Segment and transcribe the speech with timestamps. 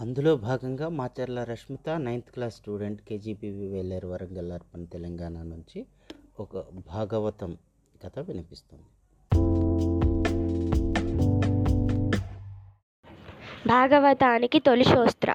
[0.00, 5.86] అందులో భాగంగా Macharla Rashmitha ninth class student KGPV Veleru Warangal అర్పణ తెలంగాణ నుంచి
[6.40, 6.64] ఒక
[6.94, 7.56] భాగవతం
[8.04, 8.84] కథ వినిపిస్తుంది.
[13.68, 15.34] భాగవతానికి తొలి శోస్త్ర.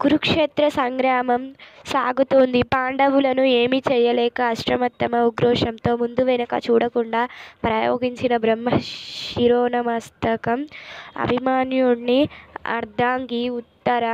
[0.00, 1.54] కురుక్షేత్ర సంగ్రామం
[1.86, 2.62] సాగుతోంది.
[2.62, 7.28] పాండవులను ఏమీ చేయలేక అష్టమత్తమ ఉగ్రోషంతో ముందు వెనక చూడకుండా
[7.64, 10.68] ప్రయోగించిన బ్రహ్మ శిరోనమస్తకం
[11.16, 12.28] అభిమన్యుడిని
[12.66, 14.04] అర్ధాంగి ఉత్తర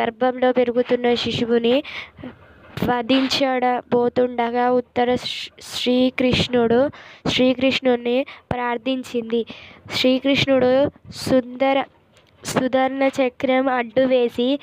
[0.00, 1.76] గర్భంలో పెరుగుతున్న శిశువుని
[2.88, 5.14] వధించడబోతుండగా ఉత్తర
[5.60, 6.90] శ్రీకృష్ణుడు
[7.28, 9.46] శ్రీకృష్ణుని ప్రార్థించింది.
[9.96, 10.72] శ్రీకృష్ణుడు
[11.16, 11.84] సుందర
[12.44, 14.58] సుదర్ణ చక్రం అడ్డు వేసి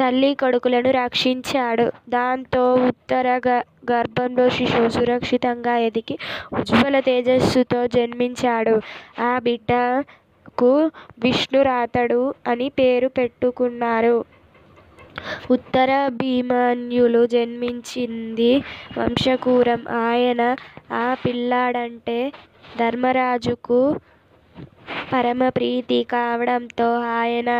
[0.00, 1.92] తల్లి కొడుకులను రక్షించాడు.
[2.08, 6.18] దాంతో ఉత్తర గ గర్భంలో శిశువు సురక్షితంగా ఎదిగి
[6.52, 8.74] ఉజ్వల తేజస్సుతో జన్మించాడు.
[9.20, 9.70] ఆ బిడ్డ
[10.60, 10.90] బిడ్డకు
[11.24, 14.16] విష్ణురాతడు అని పేరు పెట్టుకున్నారు.
[15.50, 18.50] ఉత్తర భీమన్యులు జన్మించింది
[18.98, 19.82] వంశకూరం.
[20.02, 20.42] ఆయన
[20.94, 22.18] ఆ పిల్లాడంటే
[22.80, 23.80] ధర్మరాజుకు
[25.12, 26.88] పరమ ప్రీతి కావడంతో
[27.18, 27.50] ఆయన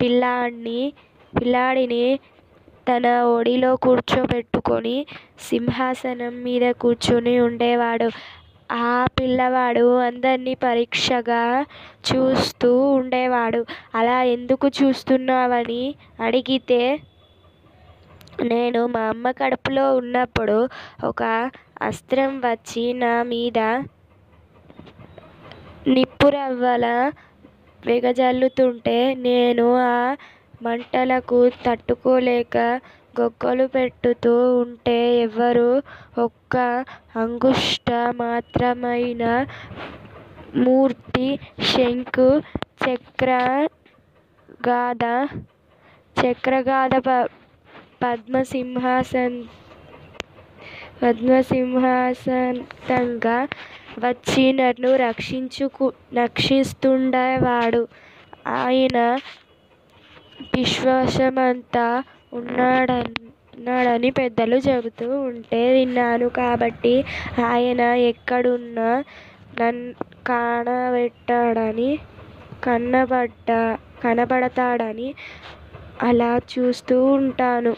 [0.00, 0.80] పిల్లాడిని
[1.32, 2.04] పిల్లాడిని
[2.88, 3.06] తన
[3.36, 4.96] ఒడిలో కూర్చోబెట్టుకొని
[5.50, 8.08] సింహాసనం మీద కూర్చొని ఉండేవాడు.
[8.78, 11.42] ఆ పిల్లవాడు అందరినీ పరీక్షగా
[12.08, 13.60] చూస్తూ ఉండేవాడు.
[13.94, 15.82] అలా ఎందుకు చూస్తున్నావని
[16.20, 16.80] అడిగితే
[18.44, 20.58] నేను మా అమ్మ కడుపులో ఉన్నప్పుడు
[21.04, 21.22] ఒక
[21.88, 22.64] అస్త్రం వచ్చి
[23.02, 23.58] నా మీద
[25.94, 26.86] నిప్పురవ్వల
[27.82, 29.96] వెగజల్లుతుంటే నేను ఆ
[30.60, 32.56] మంటలకు తట్టుకోలేక
[33.20, 35.68] గొగ్గలు పెట్టుతూ ఉంటే ఎవరు
[36.18, 36.54] ఒక్క
[37.16, 39.24] అంగుష్ట మాత్రమైన
[40.56, 41.28] మూర్తి
[41.70, 42.28] శంకు
[42.82, 43.30] చక్ర
[44.66, 45.04] గాథ
[46.16, 47.10] చక్రగాథ ప
[48.02, 49.38] పద్మసింహాసన్
[51.00, 52.28] పద్మసింహాసనంగా
[53.98, 57.82] వచ్చి నన్ను రక్షించుకు రక్షిస్తుండేవాడు.
[58.58, 58.98] ఆయన
[60.54, 61.86] విశ్వాసమంతా
[62.34, 66.94] ఉన్నాడని ఉన్నాడని పెద్దలు చెబుతూ ఉంటే విన్నాను కాబట్టి
[67.48, 67.80] ఆయన
[68.10, 68.88] ఎక్కడున్నా
[69.56, 69.92] నన్ను
[70.26, 71.90] కానబెట్టాడని
[72.62, 73.48] కనబడ్డ
[74.02, 75.08] కనబడతాడని
[76.00, 77.72] అలా చూస్తూ ఉంటాను.